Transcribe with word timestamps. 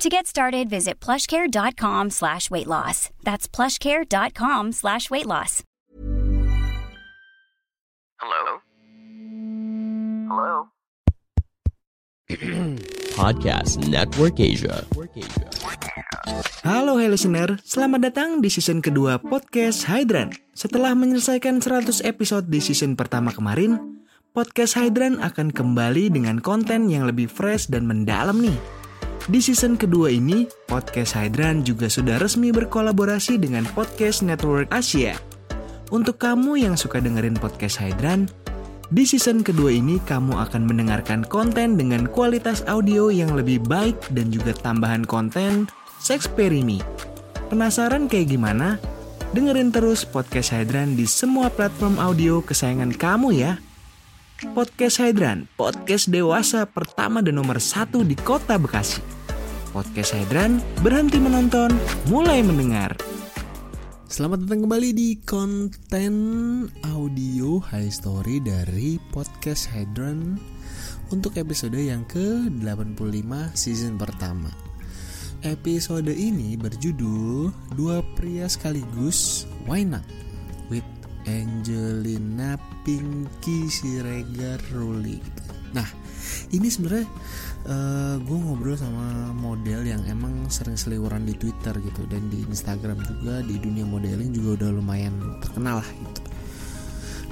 To 0.00 0.08
get 0.08 0.24
started, 0.24 0.72
visit 0.72 0.96
plushcare.com 0.96 2.08
slash 2.08 2.48
weight 2.48 2.64
loss. 2.64 3.12
That's 3.20 3.44
plushcare.com 3.44 4.72
slash 4.72 5.12
weight 5.12 5.28
loss. 5.28 5.60
Hello? 8.16 8.64
Hello? 10.24 10.52
Podcast 13.20 13.84
Network 13.92 14.40
Asia. 14.40 14.88
Halo 16.64 16.96
hey 16.96 17.12
listener, 17.12 17.60
selamat 17.60 18.00
datang 18.08 18.40
di 18.40 18.48
season 18.48 18.80
kedua 18.80 19.20
podcast 19.20 19.84
Hydran. 19.84 20.32
Setelah 20.56 20.96
menyelesaikan 20.96 21.60
100 21.60 22.08
episode 22.08 22.48
di 22.48 22.64
season 22.64 22.96
pertama 22.96 23.36
kemarin, 23.36 24.00
podcast 24.32 24.80
Hydran 24.80 25.20
akan 25.20 25.52
kembali 25.52 26.08
dengan 26.08 26.40
konten 26.40 26.88
yang 26.88 27.04
lebih 27.04 27.28
fresh 27.28 27.68
dan 27.68 27.84
mendalam 27.84 28.40
nih. 28.40 28.79
Di 29.28 29.36
season 29.36 29.76
kedua 29.76 30.08
ini, 30.08 30.48
podcast 30.64 31.12
Hydran 31.12 31.60
juga 31.60 31.92
sudah 31.92 32.16
resmi 32.16 32.48
berkolaborasi 32.56 33.36
dengan 33.36 33.68
Podcast 33.76 34.24
Network 34.24 34.72
Asia. 34.72 35.12
Untuk 35.92 36.16
kamu 36.16 36.56
yang 36.56 36.72
suka 36.72 37.04
dengerin 37.04 37.36
podcast 37.36 37.76
Hydran, 37.76 38.32
di 38.88 39.04
season 39.04 39.44
kedua 39.44 39.76
ini 39.76 40.00
kamu 40.08 40.40
akan 40.40 40.64
mendengarkan 40.64 41.20
konten 41.28 41.76
dengan 41.76 42.08
kualitas 42.08 42.64
audio 42.64 43.12
yang 43.12 43.36
lebih 43.36 43.60
baik 43.60 44.00
dan 44.16 44.32
juga 44.32 44.56
tambahan 44.56 45.04
konten 45.04 45.68
Sexperimi. 46.00 46.80
Penasaran 47.52 48.08
kayak 48.08 48.32
gimana? 48.32 48.80
Dengerin 49.36 49.68
terus 49.68 50.08
podcast 50.08 50.56
Hydran 50.56 50.96
di 50.96 51.04
semua 51.04 51.52
platform 51.52 52.00
audio 52.00 52.40
kesayangan 52.40 52.96
kamu 52.96 53.36
ya. 53.36 53.60
Podcast 54.56 54.96
Hydran, 54.96 55.52
podcast 55.60 56.08
dewasa 56.08 56.64
pertama 56.64 57.20
dan 57.20 57.36
nomor 57.36 57.60
satu 57.60 58.00
di 58.00 58.16
kota 58.16 58.56
Bekasi. 58.56 59.19
Podcast 59.70 60.18
Hydran, 60.18 60.58
berhenti 60.82 61.22
menonton, 61.22 61.70
mulai 62.10 62.42
mendengar. 62.42 62.90
Selamat 64.10 64.42
datang 64.42 64.66
kembali 64.66 64.90
di 64.90 65.14
konten 65.22 66.14
audio 66.90 67.62
High 67.62 67.94
Story 67.94 68.42
dari 68.42 68.98
Podcast 69.14 69.70
Hydran 69.70 70.34
untuk 71.14 71.38
episode 71.38 71.78
yang 71.78 72.02
ke-85 72.10 73.30
season 73.54 73.94
pertama. 73.94 74.50
Episode 75.46 76.10
ini 76.10 76.58
berjudul 76.58 77.54
Dua 77.78 78.02
Pria 78.18 78.50
Sekaligus 78.50 79.46
Why 79.70 79.86
Not 79.86 80.02
with 80.66 80.84
Angelina 81.30 82.58
Pinky 82.82 83.70
Siregar 83.70 84.58
Ruli. 84.74 85.22
Nah, 85.70 85.86
ini 86.50 86.66
sebenarnya 86.66 87.06
uh, 87.66 88.16
gue 88.18 88.38
ngobrol 88.38 88.74
sama 88.74 89.30
model 89.36 89.86
yang 89.86 90.02
emang 90.10 90.50
sering 90.50 90.74
seliweran 90.74 91.26
di 91.26 91.34
Twitter 91.38 91.74
gitu 91.78 92.02
dan 92.10 92.26
di 92.26 92.42
Instagram 92.46 92.98
juga 93.06 93.44
di 93.46 93.56
dunia 93.58 93.86
modeling 93.86 94.34
juga 94.34 94.64
udah 94.64 94.70
lumayan 94.74 95.14
terkenal 95.42 95.82
lah 95.82 95.90
gitu. 95.90 96.20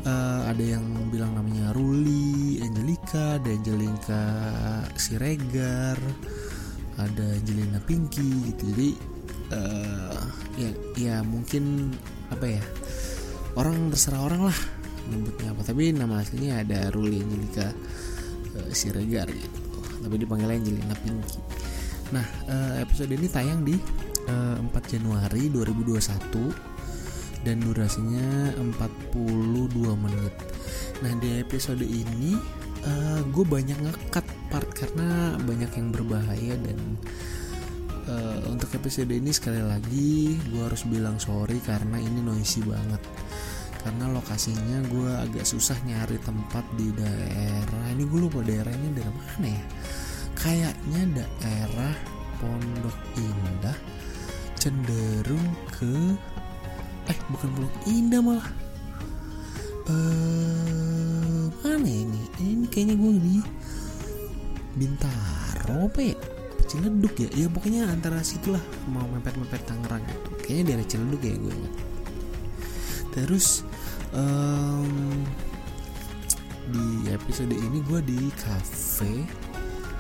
Uh, 0.06 0.47
ada 0.47 0.64
yang 0.78 0.84
bilang 1.11 1.34
namanya 1.34 1.75
Ruli, 1.75 2.62
Angelica, 2.62 3.36
ada 3.36 3.50
Angelica 3.50 4.22
Siregar, 4.94 5.98
ada 6.97 7.27
Angelina 7.34 7.82
Pinky 7.82 8.54
gitu. 8.54 8.62
Jadi 8.72 8.88
uh, 9.53 10.22
ya 10.56 10.71
ya 10.94 11.16
mungkin 11.27 11.93
apa 12.28 12.47
ya 12.47 12.62
orang 13.56 13.91
terserah 13.91 14.22
orang 14.22 14.43
lah 14.48 14.59
nyebutnya 15.09 15.56
apa 15.56 15.62
tapi 15.65 15.91
nama 15.97 16.21
aslinya 16.21 16.60
ada 16.60 16.93
Ruli 16.93 17.25
Angelica 17.25 17.72
uh, 18.59 18.71
Siregar 18.75 19.31
gitu. 19.31 19.59
Tapi 20.03 20.15
dipanggilnya 20.19 20.59
Angelina 20.59 20.97
Pinky. 20.99 21.39
Nah 22.15 22.27
uh, 22.49 22.75
episode 22.83 23.13
ini 23.15 23.27
tayang 23.31 23.63
di 23.63 23.77
uh, 24.29 24.59
4 24.61 24.93
Januari 24.93 25.49
2021 25.53 27.47
dan 27.47 27.57
durasinya 27.63 28.53
42 28.59 30.03
menit. 30.03 30.35
Nah 31.07 31.13
di 31.23 31.39
episode 31.39 31.87
ini 31.87 32.35
uh, 32.85 33.21
gue 33.25 33.45
banyak 33.47 33.79
ngekat 33.79 34.27
part 34.49 34.69
karena 34.75 35.37
banyak 35.43 35.71
yang 35.77 35.89
berbahaya 35.95 36.55
dan 36.59 36.79
uh, 38.09 38.39
untuk 38.49 38.73
episode 38.75 39.13
ini 39.13 39.31
sekali 39.31 39.61
lagi 39.61 40.35
gue 40.51 40.63
harus 40.65 40.83
bilang 40.89 41.21
sorry 41.21 41.61
karena 41.63 42.01
ini 42.01 42.25
noisy 42.25 42.65
banget 42.65 43.03
karena 43.83 44.11
lokasinya 44.11 44.78
gue 44.91 45.11
agak 45.22 45.44
susah 45.47 45.78
nyari 45.87 46.19
tempat 46.22 46.65
di 46.75 46.91
daerah. 46.93 47.84
Ini 47.94 48.05
gue 48.05 48.21
lupa 48.21 48.43
daerahnya 48.43 48.91
dari 48.94 49.12
mana 49.15 49.47
ya? 49.49 49.65
Kayaknya 50.39 51.03
daerah 51.22 51.94
Pondok 52.39 52.99
Indah 53.19 53.78
cenderung 54.59 55.49
ke 55.71 56.15
eh 57.11 57.19
bukan 57.31 57.49
Pondok 57.55 57.75
Indah 57.87 58.21
malah. 58.22 58.49
Eh 59.89 61.47
mana 61.62 61.89
ini? 61.89 62.22
Ini 62.39 62.66
kayaknya 62.71 62.95
gue 62.99 63.12
di 63.19 63.37
Bintaro 64.78 65.91
apa 65.91 66.00
ya? 66.03 66.16
Ciledug 66.69 67.16
ya? 67.16 67.28
Ya 67.33 67.47
pokoknya 67.49 67.89
antara 67.89 68.21
situlah 68.21 68.60
mau 68.93 69.09
mepet-mepet 69.09 69.65
Tangerang. 69.65 70.05
Kayaknya 70.45 70.65
daerah 70.75 70.87
Ciledug 70.87 71.22
ya 71.25 71.34
gue 71.41 71.55
ingat 71.55 71.88
terus 73.13 73.65
um, 74.13 75.25
di 76.69 77.09
episode 77.09 77.53
ini 77.53 77.81
gue 77.89 78.01
di 78.05 78.21
cafe 78.37 79.25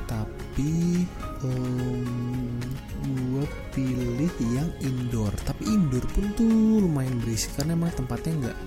tapi 0.08 1.04
um, 1.44 2.56
gue 3.04 3.44
pilih 3.76 4.32
yang 4.50 4.68
indoor. 4.80 5.30
Tapi 5.44 5.68
indoor 5.68 6.04
pun 6.10 6.32
tuh 6.34 6.80
lumayan 6.80 7.20
berisik 7.20 7.52
karena 7.60 7.76
emang 7.76 7.92
tempatnya 7.92 8.32
nggak 8.48 8.58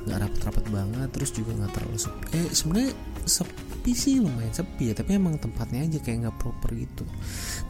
nggak 0.00 0.18
rapat-rapat 0.26 0.64
banget 0.72 1.08
terus 1.14 1.30
juga 1.30 1.54
nggak 1.54 1.72
terlalu 1.78 1.98
sepi. 2.02 2.24
Eh 2.34 2.48
sebenarnya 2.50 2.92
sepi 3.22 3.92
sih 3.94 4.18
lumayan 4.18 4.50
sepi 4.50 4.90
ya 4.90 4.94
tapi 4.98 5.14
emang 5.14 5.38
tempatnya 5.38 5.86
aja 5.86 5.98
kayak 6.02 6.26
nggak 6.26 6.36
proper 6.42 6.70
gitu. 6.74 7.06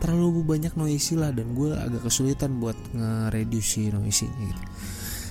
Terlalu 0.01 0.41
banyak 0.49 0.73
noisy 0.81 1.21
lah 1.21 1.31
dan 1.31 1.53
gue 1.53 1.77
agak 1.77 2.09
kesulitan 2.09 2.57
buat 2.57 2.77
nge-reduce 2.97 3.93
noisy-nya 3.93 4.49
gitu 4.49 4.65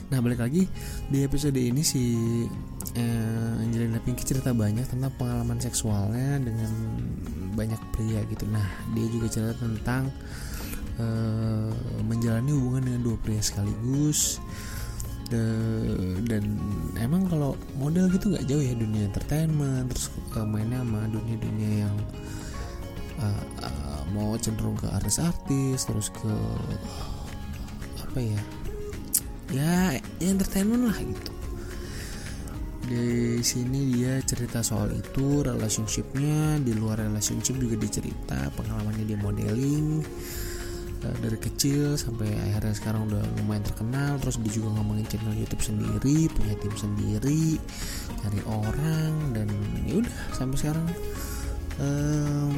Nah 0.10 0.20
balik 0.26 0.42
lagi 0.42 0.66
di 1.06 1.22
episode 1.22 1.58
ini 1.62 1.86
si 1.86 2.02
eh, 2.98 3.62
Angelina 3.62 4.02
Pinky 4.02 4.26
cerita 4.26 4.58
banyak 4.58 4.90
tentang 4.90 5.14
pengalaman 5.22 5.62
seksualnya 5.62 6.42
dengan 6.42 6.72
banyak 7.54 7.78
pria 7.94 8.26
gitu. 8.26 8.50
Nah 8.50 8.66
dia 8.98 9.06
juga 9.06 9.30
cerita 9.30 9.54
tentang 9.62 10.10
eh, 10.98 11.74
menjalani 12.02 12.50
hubungan 12.50 12.84
dengan 12.90 13.02
dua 13.06 13.18
pria 13.22 13.42
sekaligus. 13.42 14.42
De, 15.30 15.46
dan 16.26 16.58
emang 16.98 17.30
kalau 17.30 17.54
model 17.78 18.10
gitu 18.10 18.34
nggak 18.34 18.50
jauh 18.50 18.66
ya 18.66 18.74
dunia 18.74 19.06
entertainment 19.14 19.86
terus 19.94 20.10
uh, 20.34 20.42
mainnya 20.42 20.82
sama 20.82 21.06
dunia-dunia 21.06 21.86
yang 21.86 21.98
uh, 23.22 23.44
uh, 23.62 24.02
mau 24.10 24.34
cenderung 24.42 24.74
ke 24.74 24.90
artis-artis 24.90 25.86
terus 25.86 26.10
ke 26.10 26.34
apa 28.02 28.26
ya 28.26 28.42
ya, 29.54 29.98
entertainment 30.22 30.90
lah 30.90 30.98
gitu. 30.98 31.34
Di 32.90 33.38
sini 33.46 33.94
dia 33.94 34.18
cerita 34.26 34.66
soal 34.66 34.90
itu 34.98 35.46
relationshipnya. 35.46 36.58
Di 36.58 36.74
luar 36.74 37.06
relationship 37.06 37.62
juga 37.62 37.78
dicerita 37.78 38.50
pengalamannya 38.58 39.06
dia 39.06 39.20
modeling 39.22 40.02
uh, 41.06 41.18
dari 41.22 41.38
kecil 41.38 41.94
sampai 42.02 42.34
akhirnya 42.50 42.74
sekarang 42.74 43.06
udah 43.06 43.22
lumayan 43.42 43.62
terkenal. 43.62 44.18
Terus 44.18 44.42
dia 44.42 44.54
juga 44.58 44.74
ngomongin 44.82 45.06
channel 45.06 45.38
YouTube 45.38 45.62
sendiri 45.62 46.26
punya 46.34 46.56
tim 46.58 46.74
sendiri 46.74 47.62
cari 48.26 48.42
orang 48.50 49.38
dan 49.38 49.48
ya 49.86 50.02
udah 50.02 50.18
sampai 50.34 50.58
sekarang 50.58 50.88
um, 51.78 52.58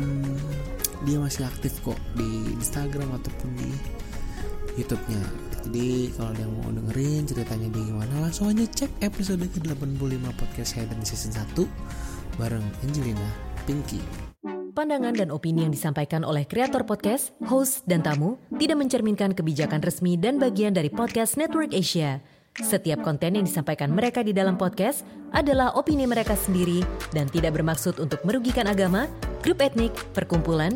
dia 1.04 1.18
masih 1.20 1.44
aktif 1.44 1.76
kok 1.84 1.98
di 2.16 2.56
Instagram 2.56 3.20
ataupun 3.20 3.50
di 3.58 3.72
YouTube-nya 4.80 5.51
jadi 5.70 6.10
kalau 6.18 6.30
ada 6.34 6.42
yang 6.42 6.54
mau 6.58 6.72
dengerin 6.74 7.22
ceritanya 7.30 7.68
dia 7.70 7.84
gimana 7.86 8.14
langsung 8.18 8.50
aja 8.50 8.66
cek 8.66 8.92
episode 9.06 9.46
ke-85 9.46 10.26
podcast 10.34 10.72
Hidden 10.74 11.02
Season 11.06 11.32
1 11.38 12.42
bareng 12.42 12.66
Angelina 12.82 13.30
Pinky. 13.70 14.02
Pandangan 14.72 15.14
dan 15.14 15.30
opini 15.36 15.68
yang 15.68 15.74
disampaikan 15.76 16.24
oleh 16.24 16.48
kreator 16.48 16.88
podcast, 16.88 17.36
host, 17.44 17.84
dan 17.86 18.00
tamu 18.02 18.40
tidak 18.56 18.80
mencerminkan 18.80 19.36
kebijakan 19.36 19.84
resmi 19.84 20.16
dan 20.16 20.40
bagian 20.40 20.72
dari 20.72 20.88
podcast 20.88 21.36
Network 21.36 21.76
Asia. 21.76 22.24
Setiap 22.56 23.04
konten 23.04 23.36
yang 23.40 23.48
disampaikan 23.48 23.92
mereka 23.92 24.24
di 24.24 24.36
dalam 24.36 24.60
podcast 24.60 25.08
adalah 25.32 25.72
opini 25.76 26.04
mereka 26.04 26.36
sendiri 26.36 26.84
dan 27.16 27.28
tidak 27.32 27.56
bermaksud 27.56 28.00
untuk 28.00 28.20
merugikan 28.28 28.68
agama, 28.68 29.08
grup 29.40 29.64
etnik, 29.64 29.92
perkumpulan, 30.12 30.76